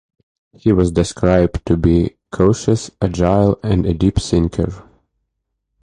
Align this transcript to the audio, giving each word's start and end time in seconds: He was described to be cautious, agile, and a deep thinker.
He 0.53 0.71
was 0.71 0.91
described 0.91 1.63
to 1.67 1.77
be 1.77 2.15
cautious, 2.31 2.89
agile, 2.99 3.59
and 3.61 3.85
a 3.85 3.93
deep 3.93 4.15
thinker. 4.15 4.81